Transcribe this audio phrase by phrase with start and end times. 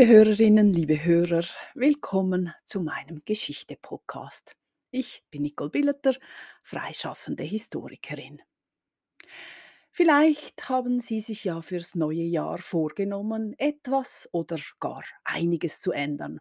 [0.00, 1.44] Liebe Hörerinnen, liebe Hörer,
[1.74, 4.56] willkommen zu meinem Geschichte-Podcast.
[4.90, 6.14] Ich bin Nicole Billeter,
[6.64, 8.40] freischaffende Historikerin.
[9.90, 16.40] Vielleicht haben Sie sich ja fürs neue Jahr vorgenommen, etwas oder gar einiges zu ändern.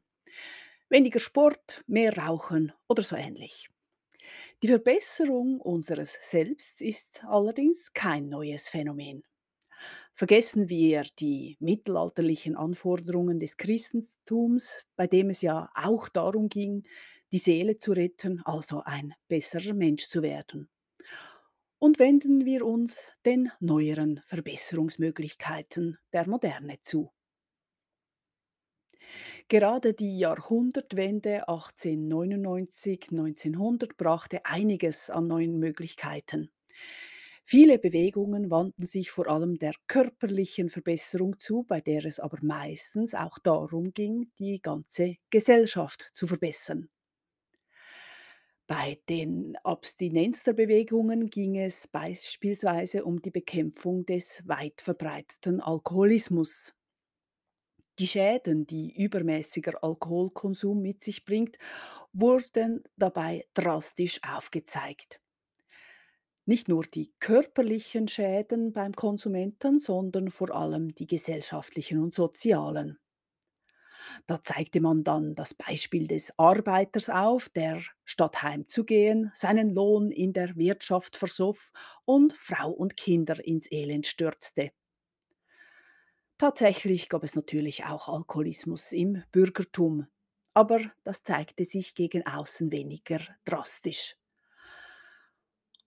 [0.88, 3.68] Weniger Sport, mehr Rauchen oder so ähnlich.
[4.64, 9.26] Die Verbesserung unseres Selbst ist allerdings kein neues Phänomen.
[10.14, 16.84] Vergessen wir die mittelalterlichen Anforderungen des Christentums, bei dem es ja auch darum ging,
[17.32, 20.70] die Seele zu retten, also ein besserer Mensch zu werden.
[21.78, 27.12] Und wenden wir uns den neueren Verbesserungsmöglichkeiten der Moderne zu.
[29.48, 36.52] Gerade die Jahrhundertwende 1899-1900 brachte einiges an neuen Möglichkeiten.
[37.52, 43.16] Viele Bewegungen wandten sich vor allem der körperlichen Verbesserung zu, bei der es aber meistens
[43.16, 46.90] auch darum ging, die ganze Gesellschaft zu verbessern.
[48.68, 56.76] Bei den Abstinenzlerbewegungen ging es beispielsweise um die Bekämpfung des weit verbreiteten Alkoholismus.
[57.98, 61.58] Die Schäden, die übermäßiger Alkoholkonsum mit sich bringt,
[62.14, 65.20] wurden dabei drastisch aufgezeigt.
[66.50, 72.98] Nicht nur die körperlichen Schäden beim Konsumenten, sondern vor allem die gesellschaftlichen und sozialen.
[74.28, 80.34] Da zeigte man dann das Beispiel des Arbeiters auf, der statt heimzugehen seinen Lohn in
[80.34, 81.72] der Wirtschaft versoff
[82.06, 84.72] und Frau und Kinder ins Elend stürzte.
[86.40, 90.08] Tatsächlich gab es natürlich auch Alkoholismus im Bürgertum,
[90.56, 94.19] aber das zeigte sich gegen außen weniger drastisch.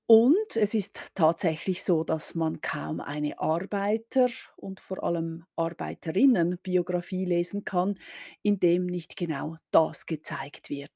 [0.07, 7.65] Und es ist tatsächlich so, dass man kaum eine Arbeiter- und vor allem Arbeiterinnen-Biografie lesen
[7.65, 7.95] kann,
[8.43, 10.93] in dem nicht genau das gezeigt wird.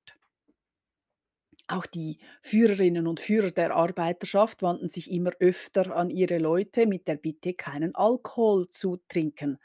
[1.69, 7.07] Auch die Führerinnen und Führer der Arbeiterschaft wandten sich immer öfter an ihre Leute mit
[7.07, 9.59] der Bitte, keinen Alkohol zu trinken,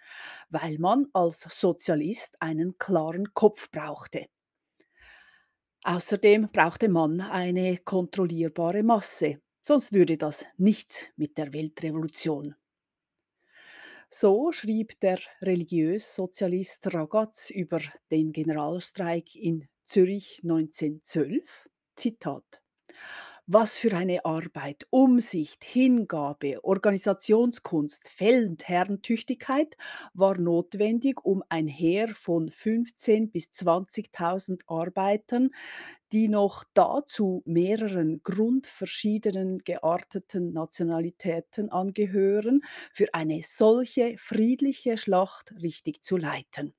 [0.49, 4.27] weil man als Sozialist einen klaren Kopf brauchte.
[5.83, 12.55] Außerdem brauchte man eine kontrollierbare Masse, sonst würde das nichts mit der Weltrevolution.
[14.07, 17.79] So schrieb der Religiös-Sozialist Ragaz über
[18.11, 22.61] den Generalstreik in Zürich 1912, Zitat
[23.53, 29.75] was für eine Arbeit, Umsicht, Hingabe, Organisationskunst, Feldherrentüchtigkeit
[30.13, 35.49] war notwendig, um ein Heer von 15.000 bis 20.000 Arbeitern,
[36.13, 42.61] die noch dazu mehreren grundverschiedenen gearteten Nationalitäten angehören,
[42.93, 46.73] für eine solche friedliche Schlacht richtig zu leiten.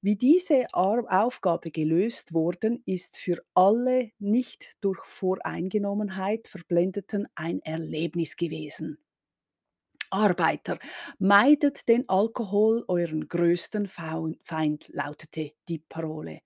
[0.00, 8.98] Wie diese Aufgabe gelöst worden, ist für alle nicht durch Voreingenommenheit Verblendeten ein Erlebnis gewesen.
[10.10, 10.78] Arbeiter,
[11.18, 16.40] meidet den Alkohol, euren größten Feind, lautete die Parole.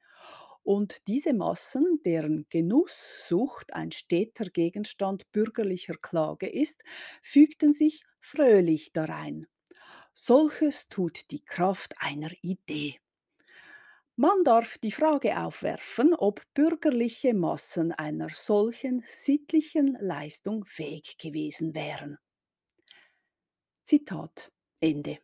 [0.63, 6.83] Und diese Massen, deren Genusssucht ein steter Gegenstand bürgerlicher Klage ist,
[7.23, 9.47] fügten sich fröhlich darein.
[10.15, 12.99] Solches tut die Kraft einer Idee.
[14.23, 22.19] Man darf die Frage aufwerfen, ob bürgerliche Massen einer solchen sittlichen Leistung fähig gewesen wären.
[23.83, 25.21] Zitat Ende.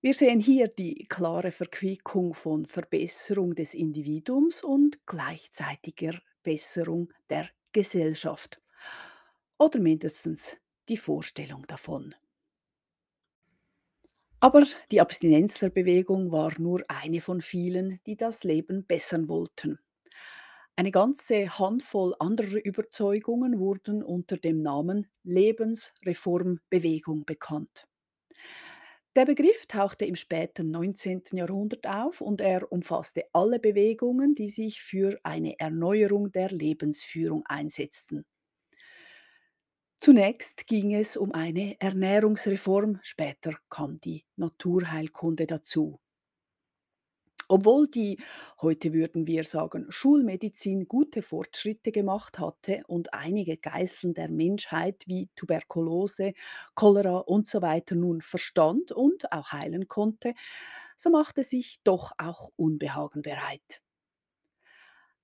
[0.00, 8.62] Wir sehen hier die klare Verquickung von Verbesserung des Individuums und gleichzeitiger Besserung der Gesellschaft.
[9.58, 10.56] Oder mindestens
[10.88, 12.14] die Vorstellung davon.
[14.40, 19.78] Aber die Abstinenzlerbewegung war nur eine von vielen, die das Leben bessern wollten.
[20.76, 27.86] Eine ganze Handvoll anderer Überzeugungen wurden unter dem Namen Lebensreformbewegung bekannt.
[29.16, 31.36] Der Begriff tauchte im späten 19.
[31.36, 38.24] Jahrhundert auf und er umfasste alle Bewegungen, die sich für eine Erneuerung der Lebensführung einsetzten.
[40.00, 46.00] Zunächst ging es um eine Ernährungsreform, später kam die Naturheilkunde dazu.
[47.50, 48.18] Obwohl die,
[48.60, 55.28] heute würden wir sagen, Schulmedizin gute Fortschritte gemacht hatte und einige Geißeln der Menschheit wie
[55.34, 56.34] Tuberkulose,
[56.74, 57.82] Cholera usw.
[57.88, 60.34] So nun verstand und auch heilen konnte,
[60.96, 63.80] so machte sich doch auch Unbehagen bereit.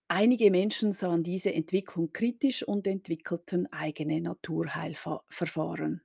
[0.09, 6.03] Einige Menschen sahen diese Entwicklung kritisch und entwickelten eigene Naturheilverfahren.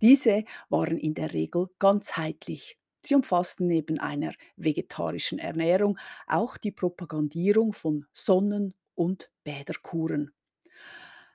[0.00, 2.78] Diese waren in der Regel ganzheitlich.
[3.04, 10.32] Sie umfassten neben einer vegetarischen Ernährung auch die Propagandierung von Sonnen- und Bäderkuren.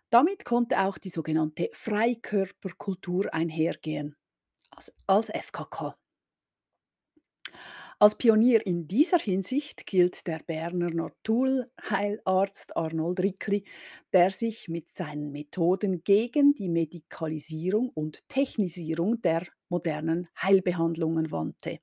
[0.09, 4.17] Damit konnte auch die sogenannte Freikörperkultur einhergehen,
[5.07, 5.95] als, FKK.
[8.01, 13.63] Als Pionier in dieser Hinsicht gilt der Berner Naturheilarzt Arnold Rickli,
[14.11, 21.77] der sich mit seinen Methoden gegen die Medikalisierung und Technisierung der modernen Heilbehandlungen wandte.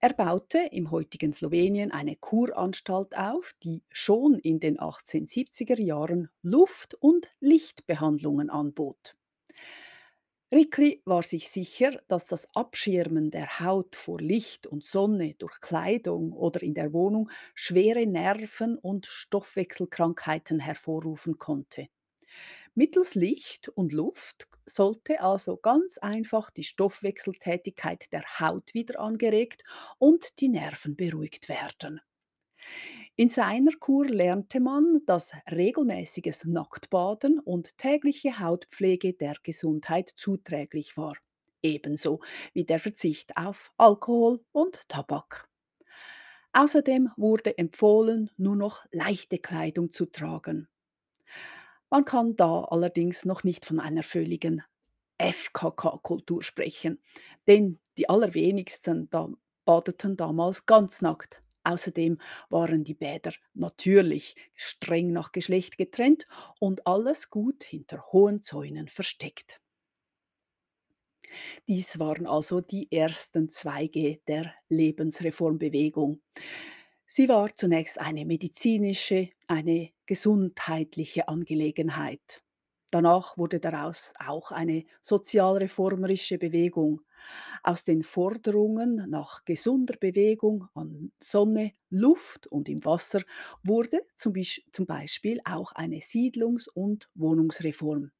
[0.00, 6.94] Er baute im heutigen Slowenien eine Kuranstalt auf, die schon in den 1870er Jahren Luft-
[6.94, 9.14] und Lichtbehandlungen anbot.
[10.52, 16.32] Rickli war sich sicher, dass das Abschirmen der Haut vor Licht und Sonne durch Kleidung
[16.32, 21.88] oder in der Wohnung schwere Nerven- und Stoffwechselkrankheiten hervorrufen konnte.
[22.74, 29.64] Mittels Licht und Luft sollte also ganz einfach die Stoffwechseltätigkeit der Haut wieder angeregt
[29.98, 32.00] und die Nerven beruhigt werden.
[33.18, 41.14] In seiner Kur lernte man, dass regelmäßiges Nacktbaden und tägliche Hautpflege der Gesundheit zuträglich war,
[41.62, 42.20] ebenso
[42.52, 45.48] wie der Verzicht auf Alkohol und Tabak.
[46.52, 50.68] Außerdem wurde empfohlen, nur noch leichte Kleidung zu tragen.
[51.88, 54.62] Man kann da allerdings noch nicht von einer völligen
[55.16, 57.00] FKK-Kultur sprechen,
[57.46, 59.30] denn die allerwenigsten da
[59.64, 61.40] badeten damals ganz nackt.
[61.66, 62.18] Außerdem
[62.48, 66.28] waren die Bäder natürlich streng nach Geschlecht getrennt
[66.60, 69.60] und alles gut hinter hohen Zäunen versteckt.
[71.66, 76.20] Dies waren also die ersten Zweige der Lebensreformbewegung.
[77.04, 82.45] Sie war zunächst eine medizinische, eine gesundheitliche Angelegenheit.
[82.96, 87.02] Danach wurde daraus auch eine sozialreformerische Bewegung.
[87.62, 93.20] Aus den Forderungen nach gesunder Bewegung an Sonne, Luft und im Wasser
[93.62, 94.32] wurde zum
[94.86, 98.12] Beispiel auch eine Siedlungs- und Wohnungsreform.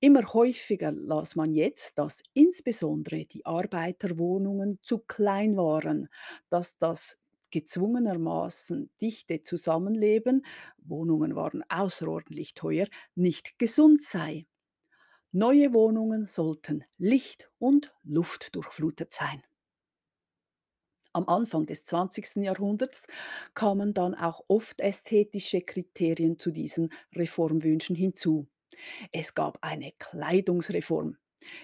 [0.00, 6.08] Immer häufiger las man jetzt, dass insbesondere die Arbeiterwohnungen zu klein waren,
[6.50, 7.18] dass das
[7.52, 10.44] gezwungenermaßen dichte Zusammenleben,
[10.78, 14.46] Wohnungen waren außerordentlich teuer, nicht gesund sei.
[15.32, 19.42] Neue Wohnungen sollten licht- und luftdurchflutet sein.
[21.14, 22.42] Am Anfang des 20.
[22.42, 23.06] Jahrhunderts
[23.54, 28.46] kamen dann auch oft ästhetische Kriterien zu diesen Reformwünschen hinzu.
[29.12, 31.18] Es gab eine Kleidungsreform.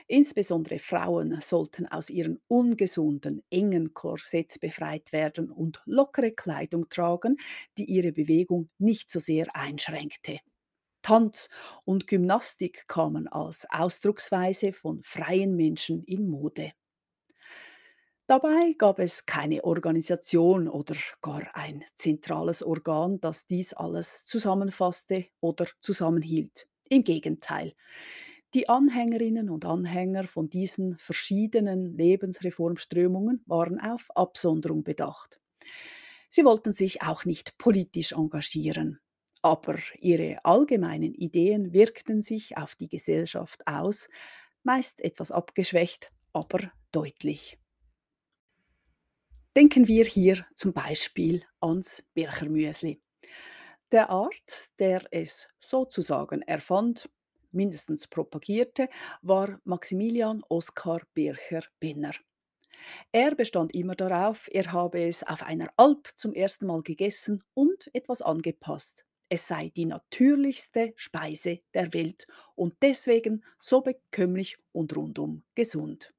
[0.06, 7.36] Insbesondere Frauen sollten aus ihren ungesunden, engen Korsetts befreit werden und lockere Kleidung tragen,
[7.76, 10.40] die ihre Bewegung nicht so sehr einschränkte.
[11.02, 11.48] Tanz
[11.84, 16.72] und Gymnastik kamen als Ausdrucksweise von freien Menschen in Mode.
[18.26, 25.66] Dabei gab es keine Organisation oder gar ein zentrales Organ, das dies alles zusammenfasste oder
[25.80, 26.68] zusammenhielt.
[26.90, 27.74] Im Gegenteil,
[28.54, 35.40] die Anhängerinnen und Anhänger von diesen verschiedenen Lebensreformströmungen waren auf Absonderung bedacht.
[36.30, 39.00] Sie wollten sich auch nicht politisch engagieren,
[39.42, 44.08] aber ihre allgemeinen Ideen wirkten sich auf die Gesellschaft aus,
[44.62, 47.58] meist etwas abgeschwächt, aber deutlich.
[49.56, 53.00] Denken wir hier zum Beispiel ans Birchermüsli.
[53.90, 57.08] Der Arzt, der es sozusagen erfand,
[57.52, 58.88] mindestens propagierte,
[59.22, 62.12] war Maximilian Oskar Bircher-Benner.
[63.12, 67.90] Er bestand immer darauf, er habe es auf einer Alp zum ersten Mal gegessen und
[67.92, 69.04] etwas angepasst.
[69.28, 76.14] Es sei die natürlichste Speise der Welt und deswegen so bekömmlich und rundum gesund.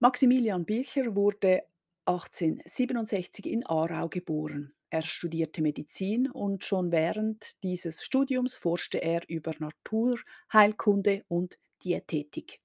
[0.00, 1.62] Maximilian Bircher wurde
[2.04, 4.74] 1867 in Aarau geboren.
[4.94, 12.60] Er studierte Medizin und schon während dieses Studiums forschte er über Naturheilkunde und Diätetik.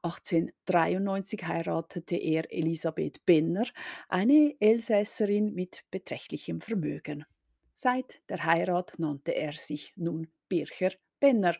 [0.00, 3.66] 1893 heiratete er Elisabeth Benner,
[4.08, 7.26] eine Elsässerin mit beträchtlichem Vermögen.
[7.74, 11.54] Seit der Heirat nannte er sich nun Bircher Benner.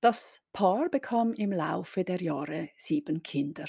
[0.00, 3.68] Das Paar bekam im Laufe der Jahre sieben Kinder.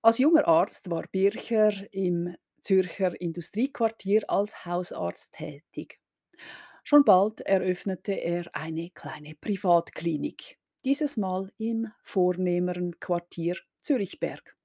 [0.00, 6.00] Als junger Arzt war Bircher im Zürcher Industriequartier als Hausarzt tätig.
[6.84, 14.56] Schon bald eröffnete er eine kleine Privatklinik, dieses Mal im vornehmeren Quartier Zürichberg.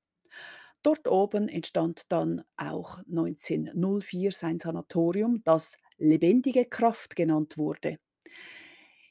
[0.83, 7.97] Dort oben entstand dann auch 1904 sein Sanatorium, das Lebendige Kraft genannt wurde.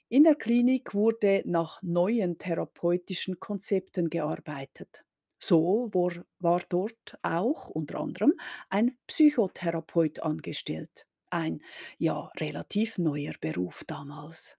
[0.09, 5.05] In der Klinik wurde nach neuen therapeutischen Konzepten gearbeitet.
[5.43, 8.33] So war, dort auch unter anderem
[8.71, 11.07] ein Psychotherapeut angestellt.
[11.31, 11.61] Ein
[11.99, 14.57] ja relativ neuer Beruf damals.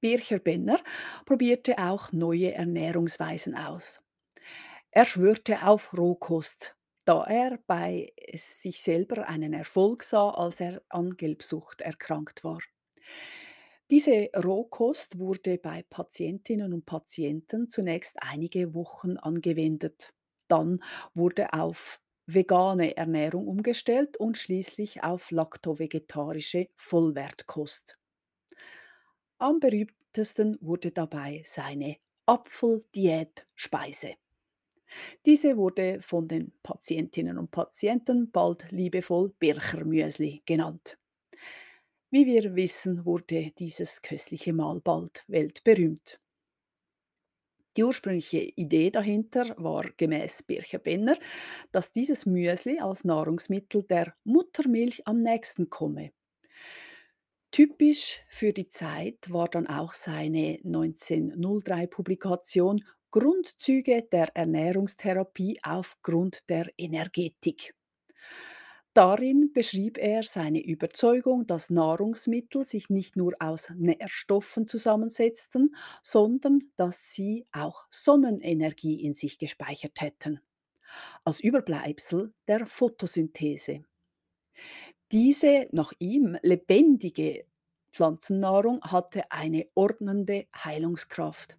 [0.00, 0.78] Bircher Benner
[1.26, 4.00] probierte auch neue Ernährungsweisen aus.
[4.90, 11.16] Er schwörte auf Rohkost, da er bei sich selber einen Erfolg sah, als er an
[11.16, 12.60] Gelbsucht erkrankt war.
[13.90, 20.14] Diese Rohkost wurde bei Patientinnen und Patienten zunächst einige Wochen angewendet.
[20.48, 20.78] Dann
[21.14, 27.98] wurde auf vegane Ernährung umgestellt und schließlich auf laktovegetarische Vollwertkost.
[29.38, 34.16] Am berühmtesten wurde dabei seine Apfeldiät-Speise.
[35.26, 40.96] Diese wurde von den Patientinnen und Patienten bald liebevoll Birchermüsli genannt.
[42.10, 46.20] Wie wir wissen, wurde dieses köstliche Mahl bald weltberühmt.
[47.76, 51.18] Die ursprüngliche Idee dahinter war gemäß Bircher Benner,
[51.72, 56.12] dass dieses Müsli als Nahrungsmittel der Muttermilch am nächsten komme.
[57.50, 66.70] Typisch für die Zeit war dann auch seine 1903 Publikation Grundzüge der Ernährungstherapie aufgrund der
[66.78, 67.74] Energetik.
[68.96, 77.12] Darin beschrieb er seine Überzeugung, dass Nahrungsmittel sich nicht nur aus Nährstoffen zusammensetzten, sondern dass
[77.12, 80.40] sie auch Sonnenenergie in sich gespeichert hätten,
[81.24, 83.84] als Überbleibsel der Photosynthese.
[85.12, 87.44] Diese nach ihm lebendige
[87.92, 91.58] Pflanzennahrung hatte eine ordnende Heilungskraft.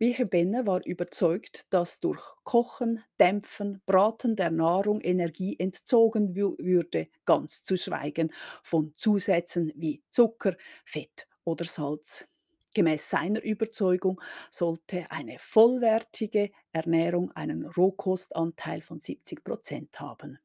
[0.00, 7.64] Wilhelm Benner war überzeugt, dass durch Kochen, Dämpfen, Braten der Nahrung Energie entzogen würde, ganz
[7.64, 12.28] zu schweigen von Zusätzen wie Zucker, Fett oder Salz.
[12.74, 20.38] Gemäß seiner Überzeugung sollte eine vollwertige Ernährung einen Rohkostanteil von 70 Prozent haben.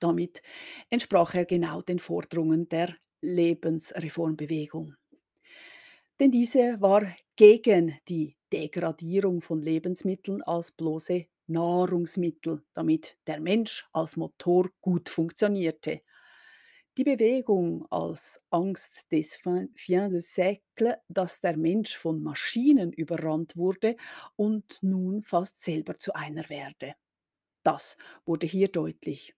[0.00, 0.42] Damit
[0.90, 4.94] entsprach er genau den Forderungen der Lebensreformbewegung.
[6.24, 14.16] Denn diese war gegen die Degradierung von Lebensmitteln als bloße Nahrungsmittel, damit der Mensch als
[14.16, 16.00] Motor gut funktionierte.
[16.96, 23.94] Die Bewegung als Angst des fin de siècle, dass der Mensch von Maschinen überrannt wurde
[24.34, 26.94] und nun fast selber zu einer werde.
[27.64, 29.34] Das wurde hier deutlich.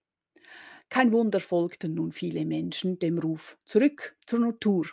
[0.87, 4.85] Kein Wunder folgten nun viele Menschen dem Ruf zurück zur Natur.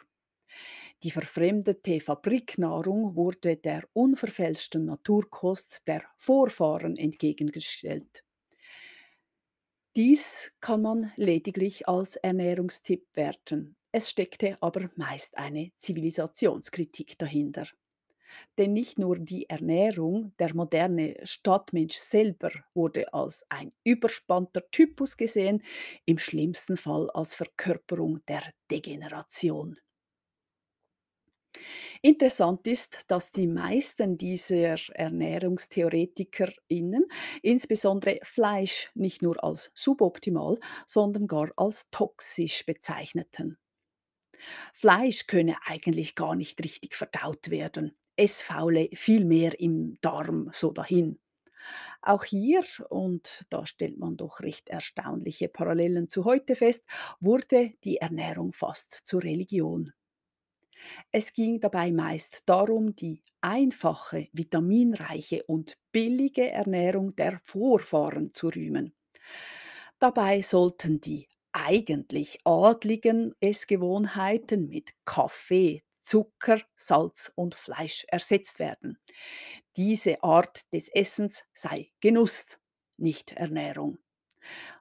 [1.04, 8.24] Die verfremdete Fabriknahrung wurde der unverfälschten Naturkost der Vorfahren entgegengestellt.
[9.96, 13.76] Dies kann man lediglich als Ernährungstipp werten.
[13.92, 17.66] Es steckte aber meist eine Zivilisationskritik dahinter.
[18.56, 25.62] Denn nicht nur die Ernährung, der moderne Stadtmensch selber wurde als ein überspannter Typus gesehen,
[26.06, 29.78] im schlimmsten Fall als Verkörperung der Degeneration.
[32.04, 37.06] Interessant ist, dass die meisten dieser ErnährungstheoretikerInnen
[37.40, 43.56] insbesondere Fleisch nicht nur als suboptimal, sondern gar als toxisch bezeichneten.
[44.74, 47.96] Fleisch könne eigentlich gar nicht richtig verdaut werden.
[48.16, 51.18] Es faule viel mehr im Darm so dahin.
[52.02, 56.84] Auch hier, und da stellt man doch recht erstaunliche Parallelen zu heute fest,
[57.20, 59.92] wurde die Ernährung fast zur Religion.
[61.10, 68.94] Es ging dabei meist darum, die einfache, vitaminreiche und billige Ernährung der Vorfahren zu rühmen.
[69.98, 78.98] Dabei sollten die eigentlich adligen Essgewohnheiten mit Kaffee, Zucker, Salz und Fleisch ersetzt werden.
[79.76, 82.58] Diese Art des Essens sei Genuss,
[82.96, 83.98] nicht Ernährung.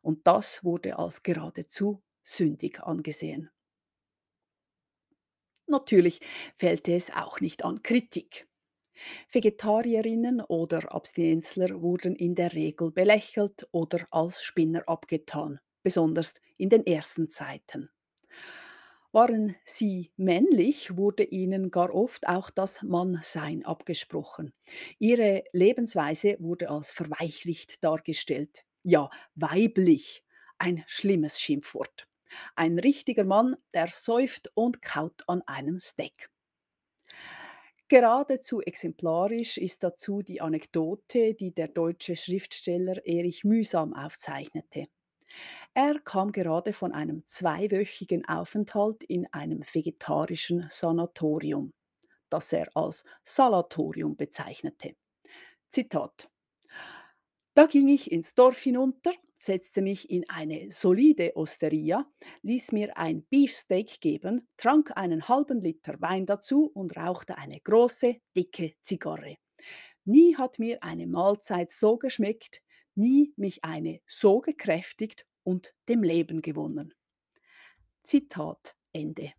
[0.02, 3.50] Und das wurde als geradezu sündig angesehen.
[5.68, 6.22] Natürlich
[6.56, 8.48] fehlte es auch nicht an Kritik.
[9.32, 16.86] Vegetarierinnen oder Abstinenzler wurden in der Regel belächelt oder als Spinner abgetan, besonders in den
[16.86, 17.90] ersten Zeiten.
[19.14, 24.54] Waren sie männlich, wurde ihnen gar oft auch das Mannsein abgesprochen.
[25.00, 28.66] Ihre Lebensweise wurde als verweichlicht dargestellt.
[28.82, 30.24] Ja, weiblich,
[30.58, 32.08] ein schlimmes Schimpfwort.
[32.56, 36.30] Ein richtiger Mann, der säuft und kaut an einem Steak.
[37.90, 44.88] Geradezu exemplarisch ist dazu die Anekdote, die der deutsche Schriftsteller Erich Mühsam aufzeichnete.
[45.74, 51.74] Er kam gerade von einem zweiwöchigen Aufenthalt in einem vegetarischen Sanatorium,
[52.30, 54.96] das er als Salatorium bezeichnete.
[55.70, 56.30] Zitat.
[57.56, 59.12] Da ging ich ins Dorf hinunter,
[59.44, 62.10] setzte mich in eine solide Osteria,
[62.44, 68.16] ließ mir ein Beefsteak geben, trank einen halben Liter Wein dazu und rauchte eine große,
[68.36, 69.38] dicke Zigarre.
[70.06, 72.62] Nie hat mir eine Mahlzeit so geschmeckt,
[72.96, 76.94] nie mich eine so gekräftigt und dem Leben gewonnen.
[78.04, 79.34] Zitat Ende.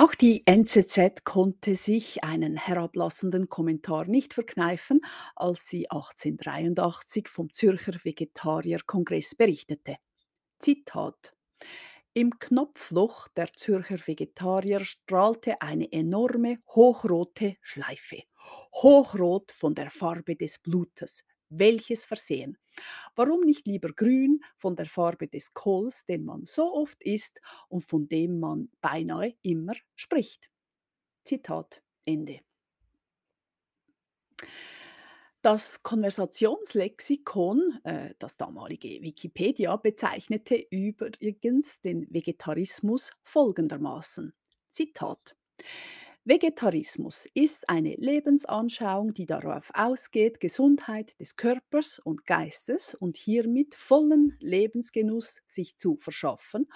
[0.00, 5.00] Auch die NZZ konnte sich einen herablassenden Kommentar nicht verkneifen,
[5.34, 9.96] als sie 1883 vom Zürcher Vegetarierkongress berichtete.
[10.60, 11.34] Zitat
[12.14, 18.22] Im Knopfloch der Zürcher Vegetarier strahlte eine enorme hochrote Schleife,
[18.74, 22.58] hochrot von der Farbe des Blutes, welches Versehen.
[23.14, 27.82] Warum nicht lieber grün von der Farbe des Kohls, den man so oft isst und
[27.82, 30.50] von dem man beinahe immer spricht?
[31.24, 32.40] Zitat Ende.
[35.42, 44.34] Das Konversationslexikon, äh, das damalige Wikipedia, bezeichnete übrigens den Vegetarismus folgendermaßen.
[44.68, 45.36] Zitat.
[46.28, 54.36] Vegetarismus ist eine Lebensanschauung, die darauf ausgeht, Gesundheit des Körpers und Geistes und hiermit vollen
[54.38, 56.70] Lebensgenuss sich zu verschaffen,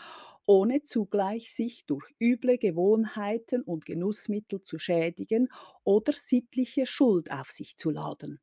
[0.46, 5.48] ohne zugleich sich durch üble Gewohnheiten und Genussmittel zu schädigen
[5.84, 8.40] oder sittliche Schuld auf sich zu laden.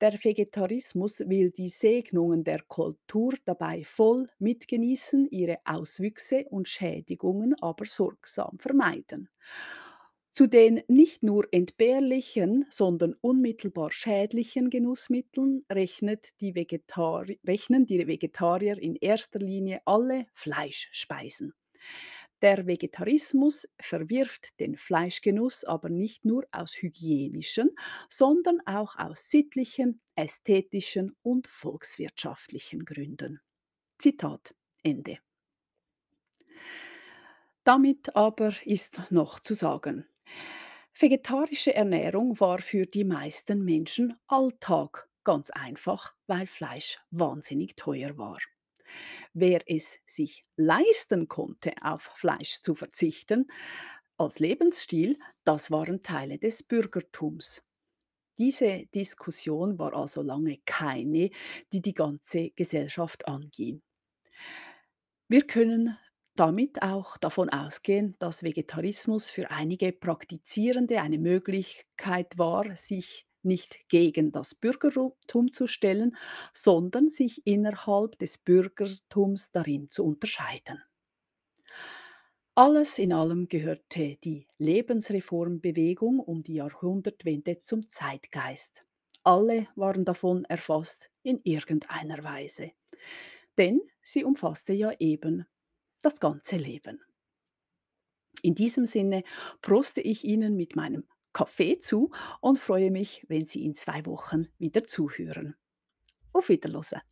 [0.00, 7.84] Der Vegetarismus will die Segnungen der Kultur dabei voll mitgenießen, ihre Auswüchse und Schädigungen aber
[7.84, 9.28] sorgsam vermeiden.
[10.32, 18.96] Zu den nicht nur entbehrlichen, sondern unmittelbar schädlichen Genussmitteln rechnet die rechnen die Vegetarier in
[18.96, 21.52] erster Linie alle Fleischspeisen.
[22.40, 27.70] Der Vegetarismus verwirft den Fleischgenuss aber nicht nur aus hygienischen,
[28.08, 33.40] sondern auch aus sittlichen, ästhetischen und volkswirtschaftlichen Gründen.
[33.98, 35.18] Zitat Ende.
[37.64, 40.06] Damit aber ist noch zu sagen,
[40.94, 48.38] Vegetarische Ernährung war für die meisten Menschen Alltag, ganz einfach, weil Fleisch wahnsinnig teuer war.
[49.32, 53.50] Wer es sich leisten konnte, auf Fleisch zu verzichten,
[54.18, 57.62] als Lebensstil, das waren Teile des Bürgertums.
[58.38, 61.30] Diese Diskussion war also lange keine,
[61.72, 63.82] die die ganze Gesellschaft anging.
[65.28, 65.96] Wir können
[66.36, 74.30] damit auch davon ausgehen, dass Vegetarismus für einige Praktizierende eine Möglichkeit war, sich nicht gegen
[74.32, 76.16] das Bürgertum zu stellen,
[76.52, 80.82] sondern sich innerhalb des Bürgertums darin zu unterscheiden.
[82.54, 88.84] Alles in allem gehörte die Lebensreformbewegung um die Jahrhundertwende zum Zeitgeist.
[89.24, 92.72] Alle waren davon erfasst in irgendeiner Weise.
[93.58, 95.46] Denn sie umfasste ja eben
[96.02, 97.00] das ganze Leben.
[98.42, 99.22] In diesem Sinne
[99.60, 102.10] proste ich Ihnen mit meinem Kaffee zu
[102.40, 105.54] und freue mich, wenn Sie in zwei Wochen wieder zuhören.
[106.32, 107.02] Auf Wiedersehen.